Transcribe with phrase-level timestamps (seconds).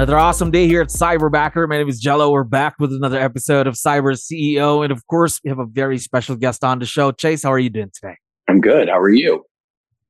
[0.00, 1.68] Another awesome day here at Cyberbacker.
[1.68, 2.32] My name is Jello.
[2.32, 4.82] We're back with another episode of Cyber CEO.
[4.82, 7.12] And of course, we have a very special guest on the show.
[7.12, 8.16] Chase, how are you doing today?
[8.48, 8.88] I'm good.
[8.88, 9.44] How are you?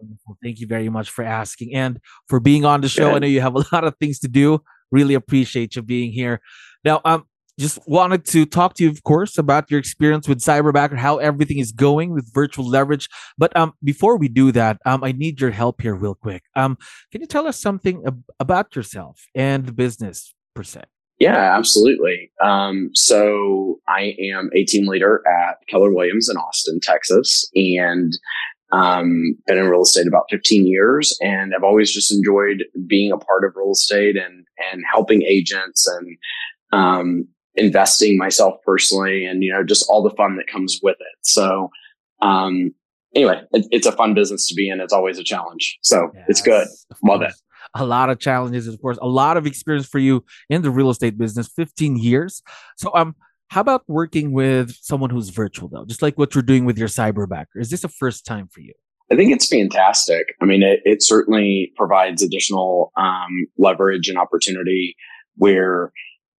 [0.00, 0.38] Wonderful.
[0.42, 3.10] Thank you very much for asking and for being on the show.
[3.10, 3.16] Good.
[3.16, 4.62] I know you have a lot of things to do.
[4.90, 6.40] Really appreciate you being here.
[6.82, 7.24] Now, um,
[7.58, 11.58] just wanted to talk to you, of course, about your experience with Cyberbacker, how everything
[11.58, 13.08] is going with virtual leverage.
[13.38, 16.42] But um, before we do that, um, I need your help here, real quick.
[16.56, 16.76] Um,
[17.12, 20.82] can you tell us something ab- about yourself and the business per se?
[21.20, 22.32] Yeah, absolutely.
[22.42, 28.12] Um, so I am a team leader at Keller Williams in Austin, Texas, and
[28.72, 33.16] um, been in real estate about 15 years, and I've always just enjoyed being a
[33.16, 36.16] part of real estate and and helping agents and
[36.72, 41.18] um, investing myself personally and you know just all the fun that comes with it.
[41.22, 41.70] So
[42.20, 42.74] um
[43.14, 44.80] anyway it, it's a fun business to be in.
[44.80, 45.78] It's always a challenge.
[45.82, 46.68] So yes, it's good
[47.02, 47.32] love it.
[47.74, 48.98] a lot of challenges of course.
[49.00, 52.42] A lot of experience for you in the real estate business 15 years.
[52.76, 53.14] So um
[53.48, 55.84] how about working with someone who's virtual though?
[55.84, 58.72] Just like what you're doing with your cyberbacker is this a first time for you?
[59.12, 60.34] I think it's fantastic.
[60.40, 64.96] I mean, it, it certainly provides additional um, leverage and opportunity
[65.36, 65.92] where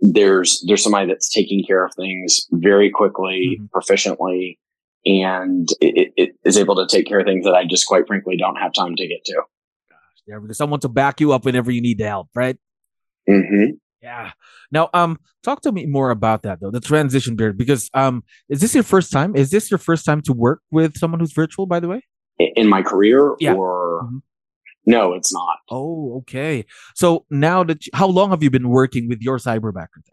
[0.00, 3.66] there's there's somebody that's taking care of things very quickly, mm-hmm.
[3.76, 4.58] proficiently,
[5.04, 8.36] and it, it is able to take care of things that I just quite frankly
[8.36, 9.42] don't have time to get to.
[9.88, 12.56] Gosh, yeah, there's someone to back you up whenever you need the help, right?
[13.28, 13.76] Mm-hmm.
[14.02, 14.32] Yeah.
[14.70, 18.60] Now, um, talk to me more about that though, the transition period, because um, is
[18.60, 19.34] this your first time?
[19.34, 22.02] Is this your first time to work with someone who's virtual, by the way?
[22.38, 23.54] In my career, yeah.
[23.54, 24.18] or mm-hmm.
[24.86, 25.58] No, it's not.
[25.70, 26.64] Oh, okay.
[26.94, 30.12] So now that you, how long have you been working with your cyberbacker then?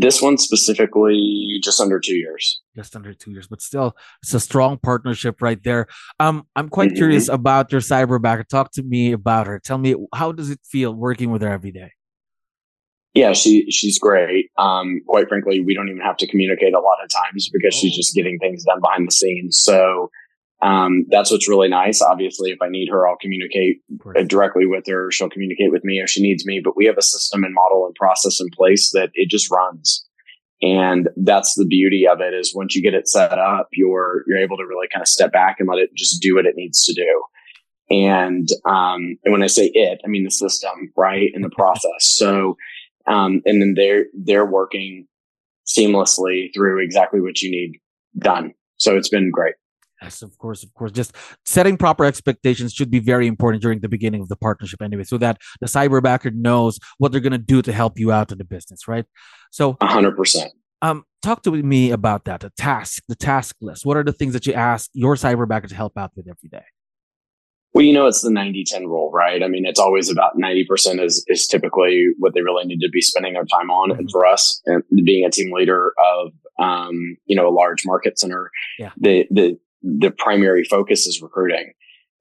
[0.00, 2.60] This one specifically, just under two years.
[2.76, 5.86] Just under two years, but still, it's a strong partnership right there.
[6.20, 6.96] Um, I'm quite mm-hmm.
[6.96, 8.46] curious about your cyberbacker.
[8.46, 9.58] Talk to me about her.
[9.58, 11.90] Tell me how does it feel working with her every day?
[13.14, 14.50] Yeah, she she's great.
[14.56, 17.80] Um, quite frankly, we don't even have to communicate a lot of times because oh.
[17.80, 19.60] she's just getting things done behind the scenes.
[19.60, 20.10] So
[20.62, 22.02] um, that's what's really nice.
[22.02, 23.82] Obviously, if I need her, I'll communicate
[24.26, 25.10] directly with her.
[25.10, 26.60] She'll communicate with me if she needs me.
[26.62, 30.06] But we have a system and model and process in place that it just runs.
[30.62, 34.38] And that's the beauty of it is once you get it set up, you're you're
[34.38, 36.84] able to really kind of step back and let it just do what it needs
[36.84, 37.22] to do.
[37.88, 42.00] And um, and when I say it, I mean the system, right, and the process.
[42.00, 42.56] So
[43.06, 45.06] um, and then they're they're working
[45.66, 47.80] seamlessly through exactly what you need
[48.18, 48.52] done.
[48.76, 49.54] So it's been great.
[50.02, 50.92] Yes, of course, of course.
[50.92, 55.04] Just setting proper expectations should be very important during the beginning of the partnership, anyway,
[55.04, 58.38] so that the cyberbacker knows what they're going to do to help you out in
[58.38, 59.04] the business, right?
[59.50, 60.52] So, hundred percent.
[60.82, 62.40] Um, talk to me about that.
[62.40, 63.84] The task, the task list.
[63.84, 66.64] What are the things that you ask your cyberbacker to help out with every day?
[67.72, 69.42] Well, you know, it's the 90 10 rule, right?
[69.42, 73.00] I mean, it's always about 90% is, is typically what they really need to be
[73.00, 73.90] spending their time on.
[73.90, 74.00] Mm-hmm.
[74.00, 78.18] And for us, and being a team leader of, um, you know, a large market
[78.18, 78.90] center, yeah.
[78.96, 81.72] the, the, the primary focus is recruiting.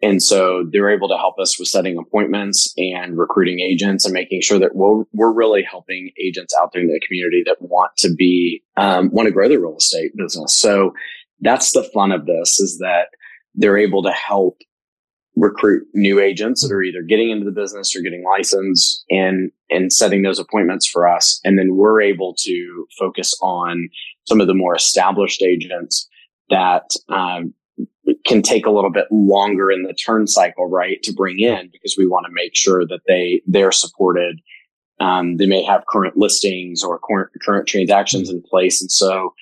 [0.00, 4.42] And so they're able to help us with setting appointments and recruiting agents and making
[4.42, 8.14] sure that we're, we're really helping agents out there in the community that want to
[8.14, 10.56] be, um, want to grow their real estate business.
[10.56, 10.92] So
[11.40, 13.08] that's the fun of this is that
[13.54, 14.58] they're able to help
[15.34, 19.92] recruit new agents that are either getting into the business or getting licensed and, and
[19.92, 21.40] setting those appointments for us.
[21.44, 23.88] And then we're able to focus on
[24.26, 26.08] some of the more established agents
[26.50, 27.54] that um,
[28.24, 31.96] can take a little bit longer in the turn cycle, right, to bring in because
[31.98, 34.40] we want to make sure that they they're supported.
[35.00, 39.34] Um, they may have current listings or current, current transactions in place, and so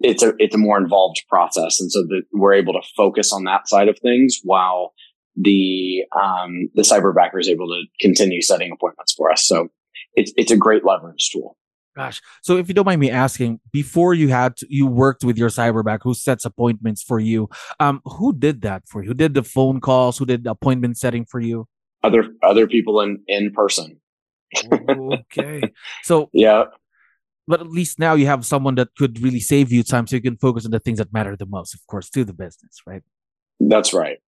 [0.00, 3.44] it's a it's a more involved process, and so that we're able to focus on
[3.44, 4.92] that side of things while
[5.36, 9.46] the um, the cyberbacker is able to continue setting appointments for us.
[9.46, 9.68] So
[10.14, 11.56] it's it's a great leverage tool.
[11.94, 12.22] Gosh.
[12.42, 15.50] So if you don't mind me asking, before you had to, you worked with your
[15.50, 17.50] cyberback who sets appointments for you,
[17.80, 19.08] um, who did that for you?
[19.08, 20.16] Who did the phone calls?
[20.16, 21.68] Who did the appointment setting for you?
[22.02, 24.00] Other other people in in person.
[24.70, 25.62] okay.
[26.02, 26.64] So yeah.
[27.46, 30.22] But at least now you have someone that could really save you time so you
[30.22, 33.02] can focus on the things that matter the most, of course, to the business, right?
[33.58, 34.18] That's right.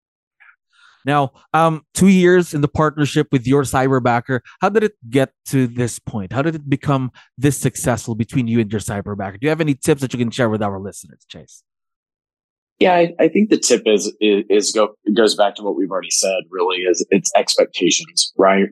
[1.04, 5.66] Now, um, two years in the partnership with your cyberbacker, how did it get to
[5.66, 6.32] this point?
[6.32, 9.32] How did it become this successful between you and your cyberbacker?
[9.32, 11.62] Do you have any tips that you can share with our listeners, Chase?
[12.78, 15.90] Yeah, I, I think the tip is, is, is go goes back to what we've
[15.90, 16.42] already said.
[16.50, 18.66] Really, is it's expectations, right?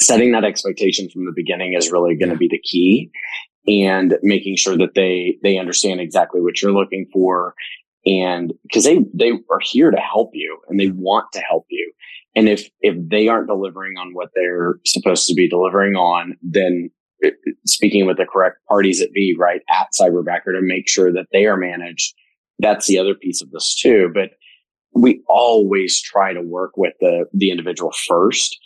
[0.00, 3.10] Setting that expectation from the beginning is really going to be the key,
[3.66, 7.54] and making sure that they they understand exactly what you're looking for
[8.06, 11.92] and because they they are here to help you and they want to help you.
[12.34, 16.90] And if if they aren't delivering on what they're supposed to be delivering on then
[17.24, 17.30] uh,
[17.66, 21.46] speaking with the correct parties at be right at cyberbacker to make sure that they
[21.46, 22.14] are managed
[22.58, 24.10] that's the other piece of this too.
[24.12, 24.30] But
[24.94, 28.58] we always try to work with the the individual first.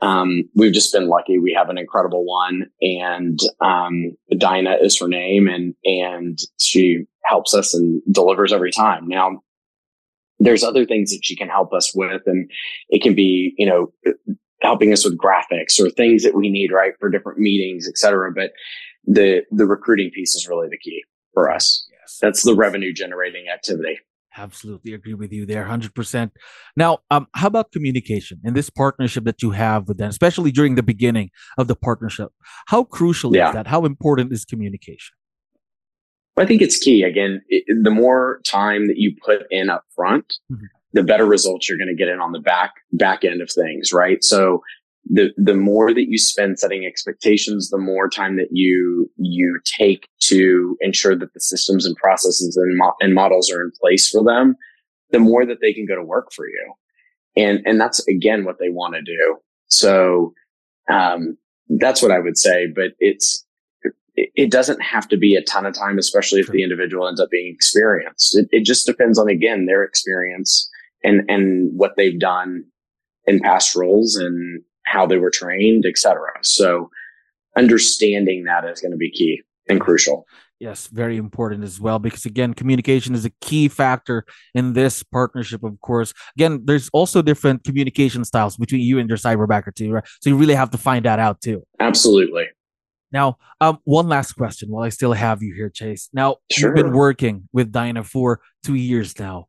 [0.00, 1.38] Um, we've just been lucky.
[1.38, 7.54] We have an incredible one, and um, Dinah is her name, and and she helps
[7.54, 9.06] us and delivers every time.
[9.08, 9.42] Now,
[10.38, 12.50] there's other things that she can help us with, and
[12.88, 13.92] it can be you know
[14.62, 18.32] helping us with graphics or things that we need right for different meetings, etc.
[18.34, 18.52] But
[19.06, 21.86] the the recruiting piece is really the key for us.
[21.90, 22.18] Yes.
[22.20, 23.98] That's the revenue generating activity.
[24.36, 26.30] Absolutely agree with you there, 100%.
[26.76, 30.74] Now, um, how about communication in this partnership that you have with them, especially during
[30.74, 32.30] the beginning of the partnership?
[32.66, 33.48] How crucial yeah.
[33.48, 33.68] is that?
[33.68, 35.14] How important is communication?
[36.36, 37.02] I think it's key.
[37.02, 40.64] Again, it, the more time that you put in up front, mm-hmm.
[40.92, 43.92] the better results you're going to get in on the back back end of things,
[43.92, 44.22] right?
[44.22, 44.62] So
[45.06, 50.08] the the more that you spend setting expectations, the more time that you you take
[50.22, 54.24] to ensure that the systems and processes and, mo- and models are in place for
[54.24, 54.56] them,
[55.10, 56.72] the more that they can go to work for you,
[57.36, 59.36] and and that's again what they want to do.
[59.68, 60.32] So
[60.90, 61.36] um,
[61.68, 62.66] that's what I would say.
[62.74, 63.44] But it's
[64.16, 67.30] it, doesn't have to be a ton of time, especially if the individual ends up
[67.30, 68.36] being experienced.
[68.36, 70.70] It, it just depends on again their experience
[71.02, 72.64] and and what they've done
[73.26, 76.20] in past roles and how they were trained, etc.
[76.42, 76.90] So
[77.56, 80.26] understanding that is going to be key and crucial.
[80.60, 84.24] Yes, very important as well because again, communication is a key factor
[84.54, 85.64] in this partnership.
[85.64, 90.04] Of course, again, there's also different communication styles between you and your cyberbacker too, right?
[90.20, 91.64] So you really have to find that out too.
[91.80, 92.46] Absolutely.
[93.14, 96.10] Now, um, one last question while I still have you here, Chase.
[96.12, 96.70] Now, sure.
[96.70, 99.46] you've been working with Dinah for two years now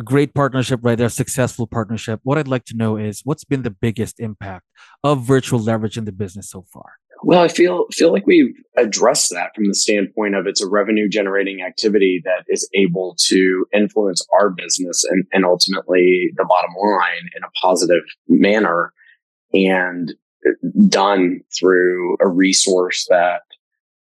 [0.00, 2.18] a great partnership, right there, successful partnership.
[2.24, 4.66] What I'd like to know is what's been the biggest impact
[5.04, 6.94] of virtual leverage in the business so far?
[7.22, 11.08] Well, I feel feel like we've addressed that from the standpoint of it's a revenue
[11.08, 17.28] generating activity that is able to influence our business and, and ultimately the bottom line
[17.36, 18.92] in a positive manner
[19.54, 20.14] and
[20.88, 23.42] done through a resource that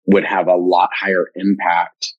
[0.07, 2.15] would have a lot higher impact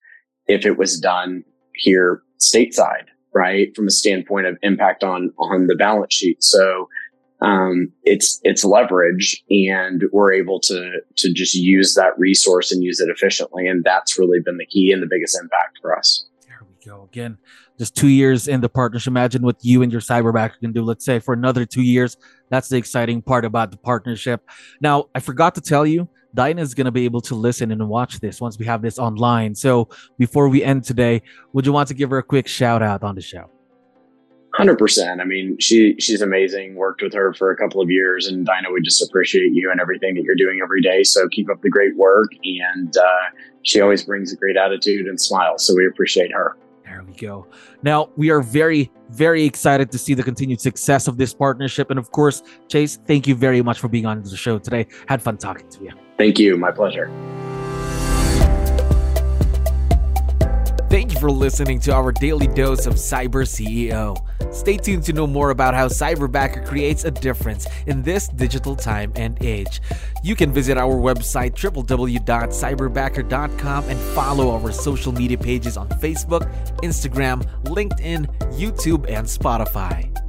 [0.48, 1.44] if it was done
[1.76, 3.76] here stateside right?
[3.76, 6.44] From a standpoint of impact on, on the balance sheet.
[6.44, 6.88] So,
[7.42, 13.02] um, it's, it's leverage and we're able to, to just use that resource and use
[13.02, 13.68] it efficiently.
[13.68, 16.26] And that's really been the key and the biggest impact for us.
[16.86, 17.08] Go.
[17.12, 17.38] Again,
[17.80, 19.12] just two years in the partnership.
[19.12, 22.18] Imagine what you and your cyberbacker can do, let's say for another two years.
[22.50, 24.42] That's the exciting part about the partnership.
[24.82, 27.88] Now, I forgot to tell you, Dinah is going to be able to listen and
[27.88, 29.56] watch this once we have this online.
[29.56, 29.88] So
[30.18, 31.22] before we end today,
[31.54, 33.50] would you want to give her a quick shout out on the show?
[34.56, 35.20] Hundred percent.
[35.20, 36.76] I mean, she she's amazing.
[36.76, 39.82] Worked with her for a couple of years, and Dinah we just appreciate you and
[39.82, 41.02] everything that you're doing every day.
[41.04, 42.30] So keep up the great work.
[42.44, 45.58] And uh, she always brings a great attitude and smile.
[45.58, 46.56] So we appreciate her.
[46.94, 47.48] There we go.
[47.82, 51.90] Now, we are very, very excited to see the continued success of this partnership.
[51.90, 54.86] And of course, Chase, thank you very much for being on the show today.
[55.08, 55.92] Had fun talking to you.
[56.20, 56.56] Thank you.
[56.56, 57.08] My pleasure.
[60.92, 64.16] Thank you for listening to our daily dose of Cyber CEO.
[64.54, 69.12] Stay tuned to know more about how Cyberbacker creates a difference in this digital time
[69.16, 69.82] and age.
[70.24, 77.46] You can visit our website www.cyberbacker.com and follow our social media pages on Facebook, Instagram,
[77.64, 80.23] LinkedIn, YouTube, and Spotify.